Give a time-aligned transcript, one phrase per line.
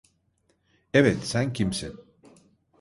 [0.93, 1.99] Evet, sen kimsin?